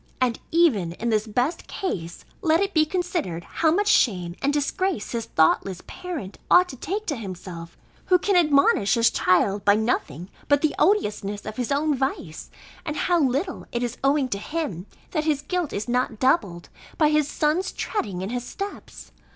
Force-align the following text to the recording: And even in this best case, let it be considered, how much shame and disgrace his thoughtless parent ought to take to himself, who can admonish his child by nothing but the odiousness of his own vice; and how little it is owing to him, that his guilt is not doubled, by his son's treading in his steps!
And 0.19 0.39
even 0.49 0.93
in 0.93 1.09
this 1.09 1.27
best 1.27 1.67
case, 1.67 2.25
let 2.41 2.59
it 2.59 2.73
be 2.73 2.87
considered, 2.87 3.43
how 3.43 3.69
much 3.69 3.87
shame 3.87 4.35
and 4.41 4.51
disgrace 4.51 5.11
his 5.11 5.25
thoughtless 5.25 5.83
parent 5.85 6.39
ought 6.49 6.67
to 6.69 6.75
take 6.75 7.05
to 7.05 7.15
himself, 7.15 7.77
who 8.05 8.17
can 8.17 8.35
admonish 8.35 8.95
his 8.95 9.11
child 9.11 9.63
by 9.63 9.75
nothing 9.75 10.31
but 10.47 10.61
the 10.63 10.73
odiousness 10.79 11.45
of 11.45 11.57
his 11.57 11.71
own 11.71 11.93
vice; 11.93 12.49
and 12.83 12.95
how 12.97 13.21
little 13.21 13.67
it 13.71 13.83
is 13.83 13.99
owing 14.03 14.27
to 14.29 14.39
him, 14.39 14.87
that 15.11 15.25
his 15.25 15.43
guilt 15.43 15.71
is 15.71 15.87
not 15.87 16.17
doubled, 16.19 16.69
by 16.97 17.09
his 17.09 17.27
son's 17.27 17.71
treading 17.71 18.23
in 18.23 18.31
his 18.31 18.43
steps! 18.43 19.11